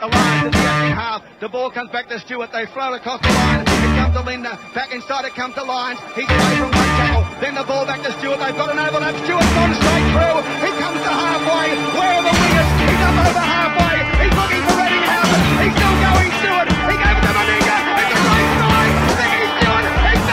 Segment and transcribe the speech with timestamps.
[0.00, 1.20] The line to the second half.
[1.44, 2.48] The ball comes back to Stewart.
[2.52, 3.68] They float across the line.
[3.68, 4.56] It comes to Linda.
[4.72, 6.00] Back inside it comes to Lyons.
[6.16, 7.28] He's away from one tackle.
[7.36, 8.40] Then the ball back to Stewart.
[8.40, 9.12] They've got an overlap.
[9.28, 10.40] Stewart's gone straight through.
[10.64, 11.76] He comes to halfway.
[12.00, 12.70] Where are the wingers?
[12.80, 13.96] He's up over halfway.
[14.24, 15.40] He's looking for Reddinghausen.
[15.68, 16.68] He's still going Stewart.
[16.80, 17.76] He gave it to Maninga.
[18.00, 18.24] It's.
[18.40, 20.16] He's done it.
[20.16, 20.24] He's.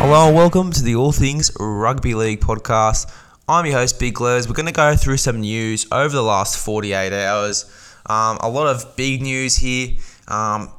[0.00, 3.12] Hello and welcome to the All Things Rugby League podcast.
[3.50, 4.46] I'm your host, Big Les.
[4.46, 7.64] We're going to go through some news over the last 48 hours.
[8.04, 9.96] Um, a lot of big news here.
[10.28, 10.70] Um,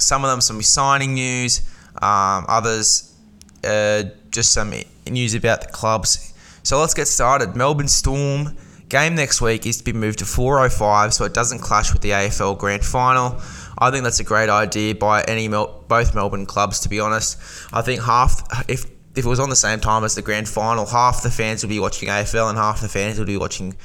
[0.00, 1.60] some of them some signing news.
[2.02, 3.14] Um, others
[3.62, 4.74] uh, just some
[5.08, 6.34] news about the clubs.
[6.64, 7.54] So let's get started.
[7.54, 8.56] Melbourne Storm
[8.88, 12.10] game next week is to be moved to 4:05, so it doesn't clash with the
[12.10, 13.40] AFL Grand Final.
[13.78, 16.80] I think that's a great idea by any Mel- both Melbourne clubs.
[16.80, 17.38] To be honest,
[17.72, 20.86] I think half if if it was on the same time as the grand final,
[20.86, 23.76] half the fans would be watching AFL and half the fans would be watching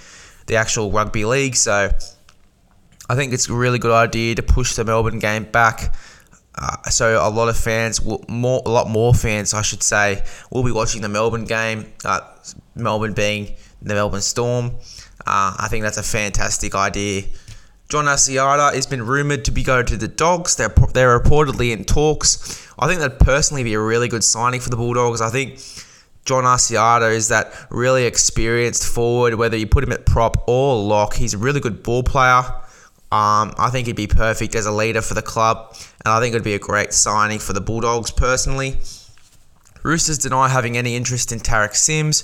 [0.47, 1.55] the actual rugby league.
[1.55, 1.91] So
[3.09, 5.93] I think it's a really good idea to push the Melbourne game back.
[6.55, 10.23] Uh, so a lot of fans, will, more a lot more fans, I should say,
[10.51, 11.91] will be watching the Melbourne game.
[12.05, 12.21] Uh,
[12.75, 14.71] Melbourne being the Melbourne Storm.
[15.25, 17.23] Uh, I think that's a fantastic idea.
[17.89, 20.55] John Asiata has been rumoured to be going to the Dogs.
[20.55, 22.67] They're, they're reportedly in talks.
[22.79, 25.21] I think that'd personally be a really good signing for the Bulldogs.
[25.21, 25.59] I think
[26.25, 31.15] John Asiata is that really experienced forward, whether you put him at prop or lock.
[31.15, 32.43] He's a really good ball player.
[33.11, 36.33] Um, I think he'd be perfect as a leader for the club, and I think
[36.33, 38.77] it'd be a great signing for the Bulldogs personally.
[39.83, 42.23] Roosters deny having any interest in Tariq Sims.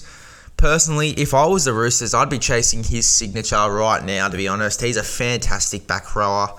[0.60, 4.50] Personally, if I was the Roosters, I'd be chasing his signature right now, to be
[4.50, 4.82] honest.
[4.82, 6.50] He's a fantastic back rower.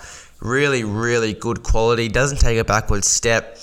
[0.41, 2.09] Really, really good quality.
[2.09, 3.59] Doesn't take a backward step.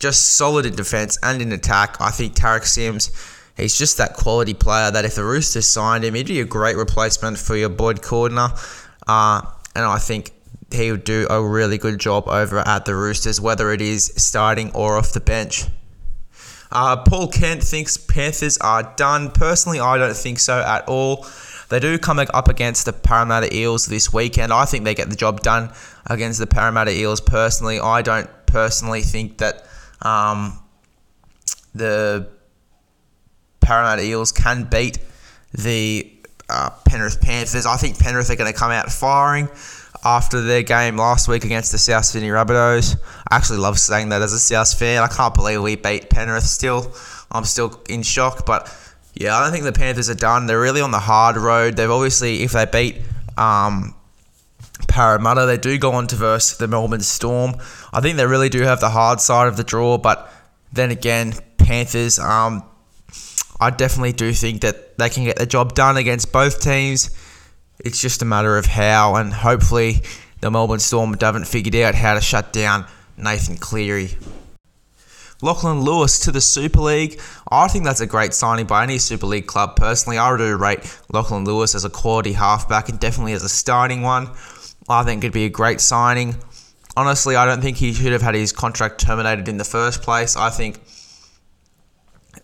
[0.00, 2.00] Just solid in defence and in attack.
[2.00, 3.12] I think Tariq Sims,
[3.56, 6.76] he's just that quality player that if the Roosters signed him, he'd be a great
[6.76, 8.50] replacement for your Boyd Cordner.
[9.06, 9.40] Uh,
[9.76, 10.32] and I think
[10.72, 14.72] he would do a really good job over at the Roosters, whether it is starting
[14.72, 15.66] or off the bench.
[16.70, 19.30] Uh, Paul Kent thinks Panthers are done.
[19.30, 21.26] Personally, I don't think so at all.
[21.68, 24.52] They do come up against the Parramatta Eels this weekend.
[24.52, 25.72] I think they get the job done
[26.06, 27.20] against the Parramatta Eels.
[27.20, 29.66] Personally, I don't personally think that
[30.02, 30.58] um,
[31.74, 32.28] the
[33.60, 34.98] Parramatta Eels can beat
[35.52, 36.12] the
[36.48, 37.66] uh, Penrith Panthers.
[37.66, 39.48] I think Penrith are going to come out firing
[40.04, 42.96] after their game last week against the South Sydney Rabbitohs.
[43.30, 45.02] I actually love saying that as a South fan.
[45.02, 46.94] I can't believe we beat Penrith still.
[47.30, 48.72] I'm still in shock, but
[49.14, 50.46] yeah, I don't think the Panthers are done.
[50.46, 51.76] They're really on the hard road.
[51.76, 53.00] They've obviously, if they beat
[53.36, 53.94] um,
[54.88, 57.56] Parramatta, they do go on to verse the Melbourne Storm.
[57.92, 60.30] I think they really do have the hard side of the draw, but
[60.72, 62.62] then again, Panthers, um,
[63.58, 67.10] I definitely do think that they can get the job done against both teams.
[67.84, 70.02] It's just a matter of how, and hopefully
[70.40, 74.10] the Melbourne Storm haven't figured out how to shut down Nathan Cleary.
[75.42, 77.20] Lachlan Lewis to the Super League.
[77.50, 79.76] I think that's a great signing by any Super League club.
[79.76, 84.00] Personally, I do rate Lachlan Lewis as a quality halfback and definitely as a starting
[84.00, 84.30] one.
[84.88, 86.36] I think it'd be a great signing.
[86.96, 90.36] Honestly, I don't think he should have had his contract terminated in the first place.
[90.36, 90.80] I think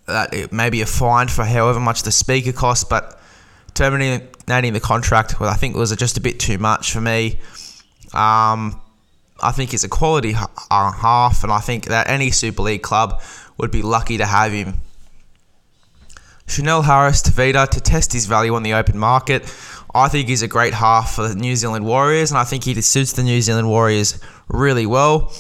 [0.07, 3.19] that it may be a fine for however much the speaker costs, but
[3.75, 7.39] terminating the contract, well, I think was just a bit too much for me.
[8.13, 8.81] Um,
[9.43, 13.23] I think he's a quality uh, half, and I think that any Super League club
[13.59, 14.75] would be lucky to have him.
[16.47, 19.43] Chanel Harris Tavita to test his value on the open market.
[19.95, 22.81] I think he's a great half for the New Zealand Warriors, and I think he
[22.81, 25.33] suits the New Zealand Warriors really well.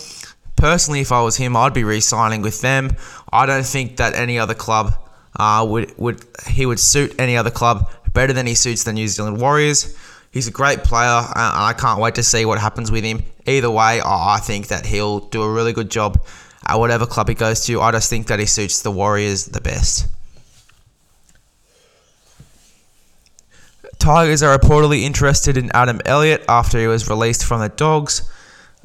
[0.56, 2.96] Personally, if I was him, I'd be re-signing with them.
[3.32, 4.94] I don't think that any other club
[5.36, 9.08] uh, would would he would suit any other club better than he suits the New
[9.08, 9.96] Zealand Warriors.
[10.30, 13.22] He's a great player, and I can't wait to see what happens with him.
[13.46, 16.24] Either way, I think that he'll do a really good job
[16.66, 17.80] at whatever club he goes to.
[17.80, 20.06] I just think that he suits the Warriors the best.
[23.98, 28.22] Tigers are reportedly interested in Adam Elliott after he was released from the Dogs.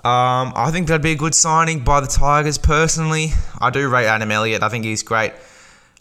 [0.03, 3.29] Um, I think that'd be a good signing by the Tigers personally.
[3.59, 4.61] I do rate Adam Elliott.
[4.61, 5.33] I think he's great.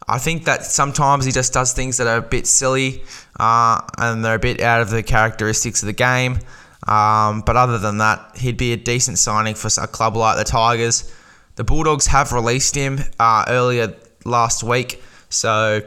[0.09, 3.03] I think that sometimes he just does things that are a bit silly
[3.41, 6.39] uh, and they're a bit out of the characteristics of the game.
[6.87, 10.45] Um, but other than that, he'd be a decent signing for a club like the
[10.45, 11.13] Tigers.
[11.57, 15.03] The Bulldogs have released him uh, earlier last week.
[15.29, 15.81] So,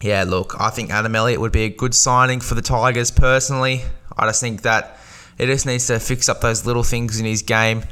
[0.00, 3.82] yeah, look, I think Adam Elliott would be a good signing for the Tigers personally.
[4.16, 5.00] I just think that
[5.36, 7.82] he just needs to fix up those little things in his game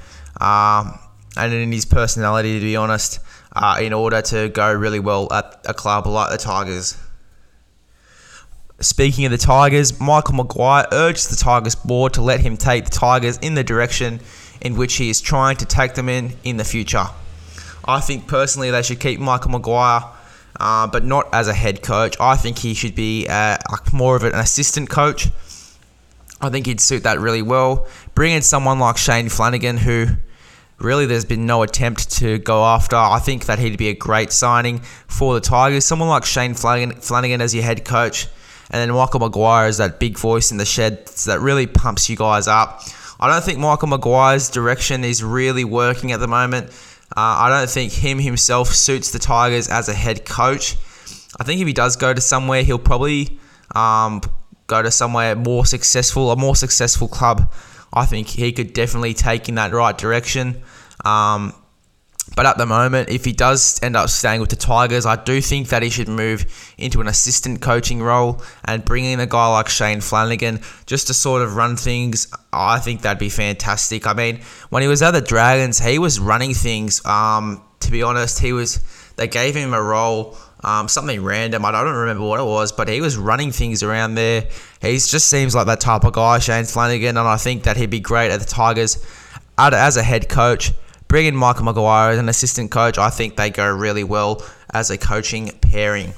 [0.40, 0.96] um,
[1.36, 3.19] and in his personality, to be honest
[3.55, 6.97] uh, in order to go really well at a club like the Tigers.
[8.81, 12.91] Speaking of the Tigers, Michael Maguire urged the Tigers board to let him take the
[12.91, 14.21] Tigers in the direction
[14.61, 17.06] in which he is trying to take them in in the future.
[17.85, 20.03] I think personally they should keep Michael Maguire,
[20.59, 22.17] uh, but not as a head coach.
[22.19, 23.59] I think he should be uh,
[23.93, 25.29] more of an assistant coach.
[26.41, 27.87] I think he'd suit that really well.
[28.15, 30.06] Bring in someone like Shane Flanagan, who
[30.79, 32.97] really there's been no attempt to go after.
[32.97, 35.85] I think that he'd be a great signing for the Tigers.
[35.85, 38.26] Someone like Shane Flanagan, Flanagan as your head coach,
[38.71, 42.17] and then Michael Maguire is that big voice in the shed that really pumps you
[42.17, 42.82] guys up.
[43.21, 46.71] I don't think Michael Maguire's direction is really working at the moment.
[47.17, 50.77] Uh, I don't think him himself suits the Tigers as a head coach.
[51.38, 53.38] I think if he does go to somewhere, he'll probably
[53.75, 54.20] um,
[54.67, 57.53] go to somewhere more successful, a more successful club.
[57.94, 60.62] I think he could definitely take in that right direction.
[61.05, 61.55] Um,
[62.37, 65.41] but at the moment, if he does end up staying with the Tigers, I do
[65.41, 66.46] think that he should move
[66.79, 71.14] into an assistant coaching role and bring in a guy like Shane Flanagan just to
[71.14, 72.26] sort of run things.
[72.52, 74.06] I think that'd be fantastic.
[74.06, 77.05] I mean, when he was at the Dragons, he was running things.
[77.05, 78.82] Um, to be honest, he was.
[79.17, 81.64] They gave him a role, um, something random.
[81.64, 84.49] I don't remember what it was, but he was running things around there.
[84.81, 87.90] He just seems like that type of guy, Shane Flanagan, and I think that he'd
[87.90, 89.05] be great at the Tigers
[89.58, 90.72] as a head coach.
[91.08, 92.99] Bring in Michael Maguire as an assistant coach.
[92.99, 96.12] I think they go really well as a coaching pairing.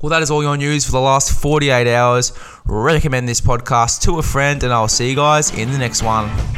[0.00, 2.32] Well, that is all your news for the last 48 hours.
[2.64, 6.57] Recommend this podcast to a friend, and I'll see you guys in the next one.